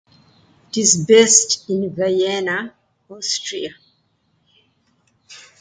[0.69, 2.73] It is based in Vienna,
[3.07, 3.75] Austria.